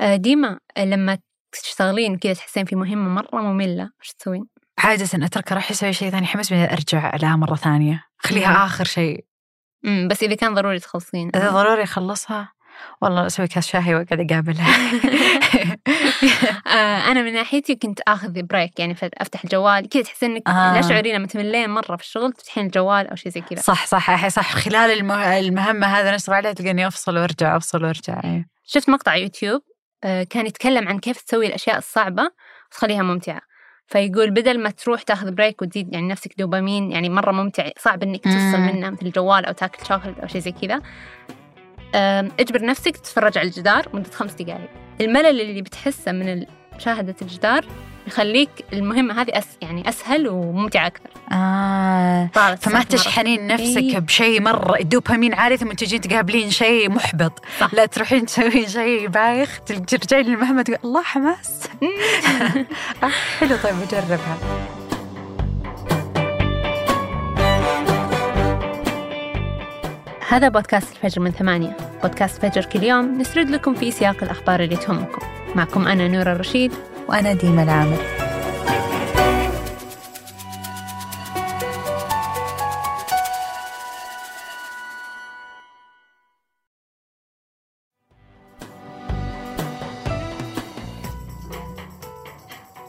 [0.00, 1.18] آه، ديما لما
[1.52, 3.90] تشتغلين كذا تحسين في مهمة مرة مملة.
[4.00, 4.44] وش تسوين؟
[4.78, 8.04] عادة أترك أروح أسوي شيء ثاني حمس أرجع لها مرة ثانية.
[8.18, 8.56] خليها مم.
[8.56, 9.24] آخر شيء.
[9.86, 11.30] أمم، بس إذا كان ضروري تخلصين.
[11.34, 12.52] إذا ضروري أخلصها
[13.02, 14.66] والله أسوي كاس شاهي وأقعد أقابلها.
[16.66, 19.88] آه، أنا من ناحيتي كنت آخذ break يعني فأفتح الجوال.
[19.88, 20.74] كذا تحس إنك آه.
[20.74, 23.60] لا شعورين لما تملين مرة في الشغل تفتحين الجوال أو شيء زي كذا.
[23.60, 28.46] صح صح صح خلال الم- المهمة هذا نشتغل عليها تلقاني أفصل وأرجع أفصل وأرجع إيه.
[28.64, 29.62] شفت مقطع يوتيوب؟
[30.02, 32.30] كان يتكلم عن كيف تسوي الأشياء الصعبة
[32.68, 33.40] وتخليها ممتعة.
[33.86, 38.24] فيقول بدل ما تروح تاخذ بريك وتزيد يعني نفسك دوبامين يعني مرة ممتع صعب إنك
[38.24, 38.60] تفصل.
[38.60, 40.82] منه مثل الجوال أو تاكل شوكولات أو شيء زي كذا.
[42.40, 44.70] اجبر نفسك تتفرج على الجدار مدة خمس دقائق
[45.00, 47.66] الملل اللي بتحسه من مشاهدة الجدار
[48.06, 51.10] يخليك المهمة هذه أس يعني أسهل وممتعة أكثر.
[51.32, 52.30] آه.
[52.60, 52.82] فما.
[52.82, 53.98] تشحنين نفسك إيه.
[53.98, 54.78] بشيء مرة.
[54.80, 57.42] الدوبامين عالي ثم تجين تقابلين شيء محبط.
[57.60, 57.74] صح.
[57.74, 61.60] لا تروحين تسوين شيء بايخ ترجعين للمهمة تقول الله حماس.
[63.02, 63.08] آه،
[63.40, 63.56] حلو.
[63.56, 64.36] طيب بجربها
[70.28, 71.76] هذا بودكاست الفجر من ثمانية.
[72.02, 75.26] بودكاست فجر كل يوم نسرد لكم في سياق الأخبار اللي تهمكم.
[75.54, 76.72] معكم أنا نورة الرشيد.
[77.08, 78.16] وأنا ديما العامر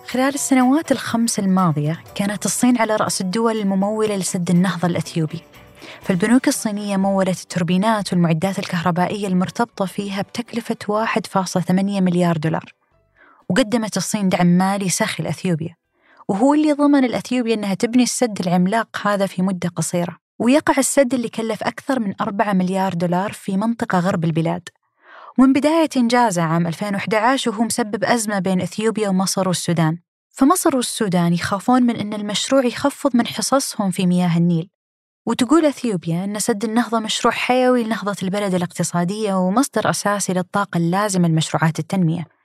[0.08, 5.42] خلال السنوات الخمس الماضية كانت الصين على رأس الدول الممولة لسد النهضة الأثيوبي.
[6.02, 11.72] فالبنوك الصينية مولت التوربينات والمعدات الكهربائية المرتبطة فيها بتكلفة 1.8
[12.02, 12.74] مليار دولار.
[13.50, 15.76] وقدمت الصين دعم مالي سخي لأثيوبيا.
[16.28, 20.18] وهو اللي ضمن الأثيوبيا أنها تبني السد العملاق هذا في مدة قصيرة.
[20.40, 24.70] ويقع السد اللي كلف أكثر من 4 مليار دولار في منطقة غرب البلاد.
[25.40, 29.98] ومن بداية إنجازه عام 2011 وهو مسبب أزمة بين أثيوبيا ومصر والسودان.
[30.30, 34.70] فمصر والسودان يخافون من أن المشروع يخفض من حصصهم في مياه النيل.
[35.26, 41.80] وتقول أثيوبيا أن سد النهضة مشروع حيوي لنهضة البلد الاقتصادية ومصدر أساسي للطاقة اللازمة لمشروعات
[41.80, 42.37] التنمية.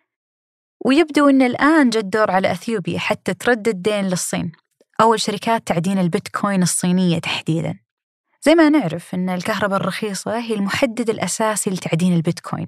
[0.84, 4.53] ويبدو أن الآن جاء الدور على أثيوبيا حتى ترد الدين للصين
[5.00, 7.78] أول شركات تعدين البيتكوين الصينية تحديداً.
[8.43, 12.66] زي ما نعرف أن الكهرباء الرخيصة هي المحدد الأساسي لتعدين البيتكوين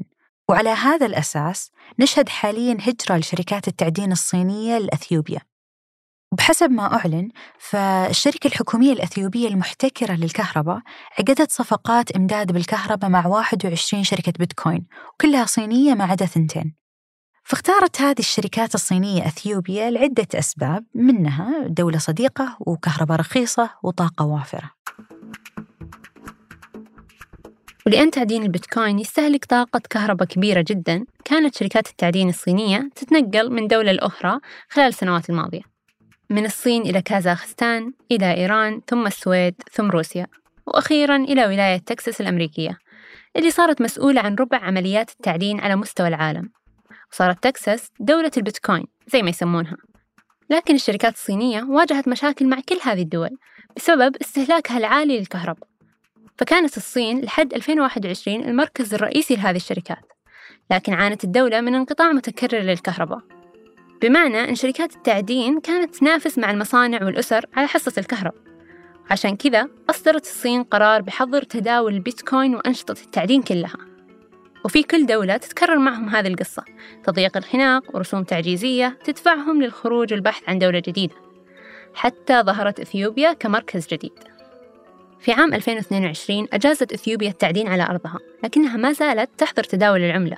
[0.49, 5.41] وعلى هذا الأساس نشهد حالياً هجرة لشركات التعدين الصينية لأثيوبيا.
[6.33, 10.81] وبحسب ما أعلن فالشركة الحكومية الأثيوبية المحتكرة للكهرباء
[11.19, 16.84] عقدت صفقات إمداد بالكهرباء مع 21 شركة بيتكوين وكلها صينية ما عدا ثنتين.
[17.45, 24.71] فاختارت هذه الشركات الصينية أثيوبيا لعدة أسباب منها دولة صديقة وكهرباء رخيصة وطاقة وافرة.
[27.87, 33.93] ولأن تعدين البيتكوين يستهلك طاقة كهرباء كبيرة جدا كانت شركات التعدين الصينية تتنقل من دولة
[33.93, 34.39] لأخرى
[34.69, 35.63] خلال السنوات الماضية
[36.31, 40.27] من الصين إلى كازاخستان إلى إيران ثم السويد ثم روسيا
[40.67, 42.79] وأخيرا إلى ولاية تكساس الأمريكية
[43.37, 46.51] اللي صارت مسؤولة عن ربع عمليات التعدين على مستوى العالم.
[47.15, 49.77] وصارت تكساس دولة البيتكوين زي ما يسمونها.
[50.51, 53.31] لكن الشركات الصينية واجهت مشاكل مع كل هذه الدول
[53.77, 55.69] بسبب استهلاكها العالي للكهرباء.
[56.39, 60.13] فكانت الصين لحد 2021 المركز الرئيسي لهذه الشركات
[60.71, 63.21] لكن عانت الدولة من انقطاع متكرر للكهرباء.
[64.03, 68.43] بمعنى أن شركات التعدين كانت تنافس مع المصانع والأسر على حصة الكهرباء.
[69.11, 73.94] عشان كذا أصدرت الصين قرار بحظر تداول البيتكوين وأنشطة التعدين كلها.
[74.65, 76.65] وفي كل دولة تتكرر معهم هذه القصة.
[77.05, 81.15] تضييق الخناق ورسوم تعجيزية تدفعهم للخروج والبحث عن دولة جديدة.
[81.95, 84.13] حتى ظهرت إثيوبيا كمركز جديد.
[85.21, 90.37] في عام 2022 أجازت إثيوبيا التعدين على أرضها لكنها ما زالت تحظر تداول العملة.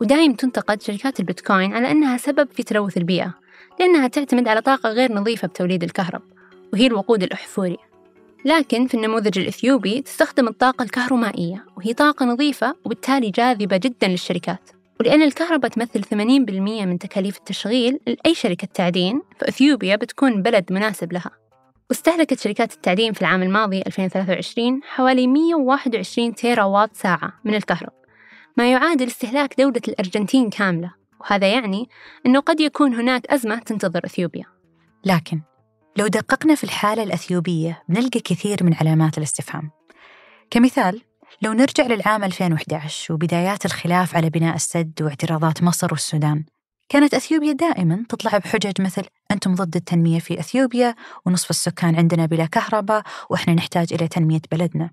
[0.00, 3.34] ودايم تنتقد شركات البيتكوين على أنها سبب في تلوث البيئة
[3.80, 6.22] لأنها تعتمد على طاقة غير نظيفة بتوليد الكهرب
[6.72, 7.89] وهي الوقود الأحفوري.
[8.44, 14.70] لكن في النموذج الإثيوبي تستخدم الطاقة الكهرومائية وهي طاقة نظيفة وبالتالي جاذبة جدا للشركات.
[15.00, 21.30] ولأن الكهرباء تمثل 80% من تكاليف التشغيل لأي شركة تعدين فإثيوبيا بتكون بلد مناسب لها.
[21.90, 28.00] واستهلكت شركات التعدين في العام الماضي 2023 حوالي 121 تيرا وات ساعة من الكهرباء
[28.56, 30.94] ما يعادل استهلاك دولة الأرجنتين كاملة.
[31.20, 31.88] وهذا يعني
[32.26, 34.44] أنه قد يكون هناك أزمة تنتظر إثيوبيا.
[35.04, 35.40] لكن
[35.96, 39.70] لو دققنا في الحالة الأثيوبية بنلقى كثير من علامات الاستفهام.
[40.50, 41.00] كمثال
[41.42, 46.44] لو نرجع للعام 2011 وبدايات الخلاف على بناء السد واعتراضات مصر والسودان
[46.88, 50.94] كانت أثيوبيا دائما تطلع بحجج مثل أنتم ضد التنمية في أثيوبيا
[51.26, 54.90] ونصف السكان عندنا بلا كهرباء وإحنا نحتاج إلى تنمية بلدنا.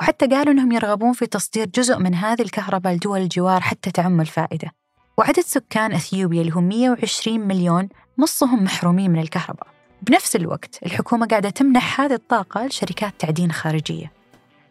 [0.00, 4.70] وحتى قالوا أنهم يرغبون في تصدير جزء من هذه الكهرباء لدول الجوار حتى تعم الفائدة.
[5.18, 9.77] وعدد سكان أثيوبيا اللي هم 120 مليون نصهم محرومين من الكهرباء.
[10.02, 14.12] بنفس الوقت الحكومة قاعدة تمنح هذه الطاقة لشركات تعدين خارجية.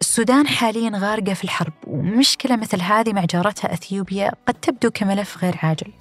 [0.01, 5.59] السودان حاليا غارقة في الحرب ومشكلة مثل هذه مع جارتها أثيوبيا قد تبدو كملف غير
[5.63, 5.91] عاجل.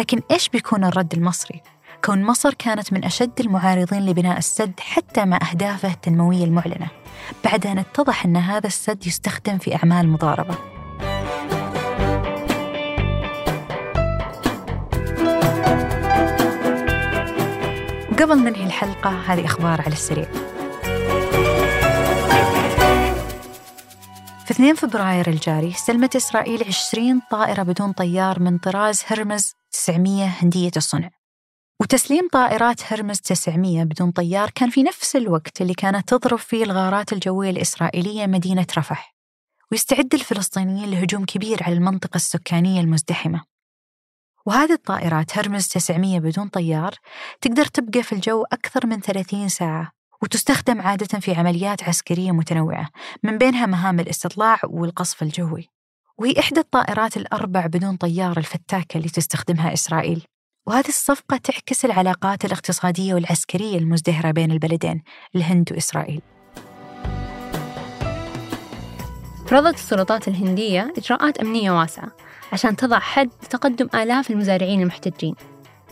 [0.00, 1.62] لكن إيش بيكون الرد المصري؟
[2.04, 6.88] كون مصر كانت من أشد المعارضين لبناء السد حتى مع أهدافه التنموية المعلنة
[7.44, 10.75] بعد أن اتضح أن هذا السد يستخدم في أعمال مضاربة.
[18.18, 20.32] قبل ننهي الحلقة هذه أخبار على السريع.
[24.44, 30.70] في 2 فبراير الجاري استلمت إسرائيل 20 طائرة بدون طيار من طراز هرمز 900 هندية
[30.76, 31.10] الصنع.
[31.80, 37.12] وتسليم طائرات هرمز 900 بدون طيار كان في نفس الوقت اللي كانت تضرب فيه الغارات
[37.12, 39.16] الجوية الإسرائيلية مدينة رفح.
[39.72, 43.55] ويستعد الفلسطينيين لهجوم كبير على المنطقة السكانية المزدحمة.
[44.46, 46.94] وهذه الطائرات هرمز 900 بدون طيار
[47.40, 52.88] تقدر تبقى في الجو أكثر من 30 ساعة وتستخدم عادة في عمليات عسكرية متنوعة
[53.22, 55.68] من بينها مهام الاستطلاع والقصف الجوي.
[56.18, 60.24] وهي إحدى الطائرات الأربع بدون طيار الفتاكة اللي تستخدمها إسرائيل.
[60.66, 65.02] وهذه الصفقة تعكس العلاقات الاقتصادية والعسكرية المزدهرة بين البلدين
[65.36, 66.22] الهند وإسرائيل.
[69.46, 72.25] فرضت السلطات الهندية إجراءات أمنية واسعة.
[72.52, 75.34] عشان تضع حد لتقدم آلاف المزارعين المحتجين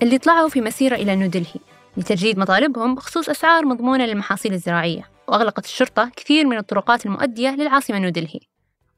[0.03, 1.61] اللي طلعوا في مسيرة إلى نيودلهي
[1.97, 8.41] لتجديد مطالبهم بخصوص أسعار مضمونة للمحاصيل الزراعية وأغلقت الشرطة كثير من الطرقات المؤدية للعاصمة نيودلهي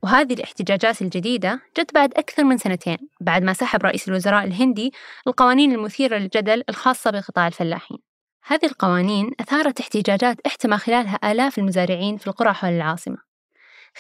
[0.03, 4.93] وهذه الاحتجاجات الجديدة جت بعد أكثر من سنتين بعد ما سحب رئيس الوزراء الهندي
[5.27, 7.99] القوانين المثيرة للجدل الخاصة بقطاع الفلاحين
[8.47, 13.17] هذه القوانين أثارت احتجاجات احتمى خلالها آلاف المزارعين في القرى حول العاصمة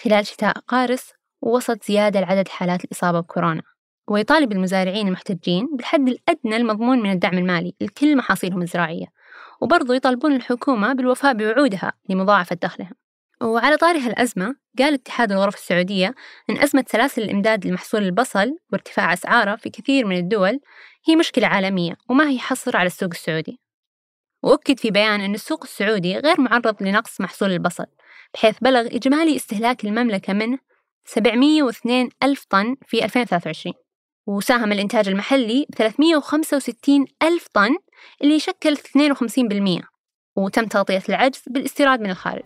[0.02, 1.12] خلال شتاء قارس
[1.43, 3.62] ووصلت زيادة لعدد حالات الإصابة بكورونا.
[4.09, 9.06] ويطالب المزارعين المحتجين بالحد الأدنى المضمون من الدعم المالي لكل محاصيلهم الزراعية.
[9.61, 12.93] وبرضو يطالبون الحكومة بالوفاء بوعودها لمضاعفة دخلهم.
[13.43, 16.15] وعلى طاري هالأزمة قال اتحاد الغرف السعودية
[16.50, 20.61] أن أزمة سلاسل الإمداد لمحصول البصل وارتفاع أسعاره في كثير من الدول
[21.09, 23.61] هي مشكلة عالمية وما هي حصر على السوق السعودي.
[24.43, 27.87] وأكد في بيان أن السوق السعودي غير معرض لنقص محصول البصل
[28.35, 30.59] بحيث بلغ إجمالي استهلاك المملكة منه
[31.06, 33.75] 702 ألف طن في 2023
[34.26, 37.76] وساهم الإنتاج المحلي ب 365 ألف طن
[38.23, 39.85] اللي يشكل 52%
[40.37, 42.44] وتم تغطية العجز بالاستيراد من الخارج.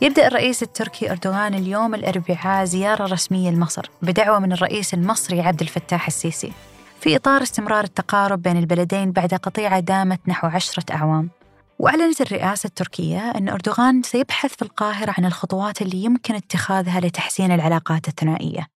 [0.00, 6.06] يبدأ الرئيس التركي أردوغان اليوم الأربعاء زيارة رسمية لمصر بدعوة من الرئيس المصري عبد الفتاح
[6.06, 6.52] السيسي
[7.00, 11.37] في إطار استمرار التقارب بين البلدين بعد قطيعة دامت نحو عشرة أعوام.
[11.78, 18.08] وأعلنت الرئاسة التركية أن أردوغان سيبحث في القاهرة عن الخطوات اللي يمكن اتخاذها لتحسين العلاقات
[18.08, 18.66] الثنائية.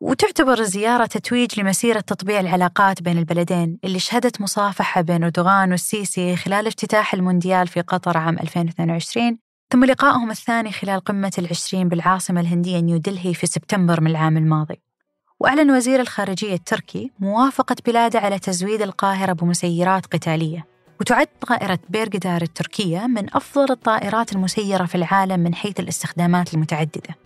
[0.00, 6.66] وتعتبر الزيارة تتويج لمسيرة تطبيع العلاقات بين البلدين اللي شهدت مصافحة بين أردوغان والسيسي خلال
[6.66, 9.38] افتتاح المونديال في قطر عام 2022
[9.72, 14.82] ثم لقائهم الثاني خلال قمة العشرين بالعاصمة الهندية نيودلهي في سبتمبر من العام الماضي.
[15.40, 20.71] وأعلن وزير الخارجية التركي موافقة بلاده على تزويد القاهرة بمسيرات قتالية.
[21.02, 27.16] وتعد طائرة بيرغدار التركية من أفضل الطائرات المسيرة في العالم من حيث الاستخدامات المتعددة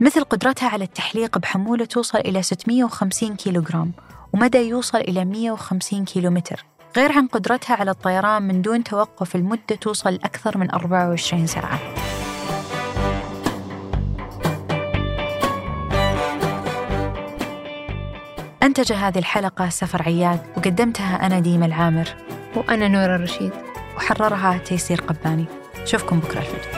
[0.00, 3.92] مثل قدرتها على التحليق بحمولة توصل إلى 650 كيلوغرام
[4.32, 6.64] ومدى يوصل إلى 150 كيلومتر
[6.96, 11.80] غير عن قدرتها على الطيران من دون توقف لمدة توصل لأكثر من 24 ساعة.
[18.62, 22.25] أنتج هذه الحلقة سفر عياد وقدمتها أنا ديمة العامر.
[22.56, 23.52] وأنا نور الرشيد
[23.96, 25.44] وحررها تيسير قباني.
[25.84, 26.75] شوفكم بكرة الفجر.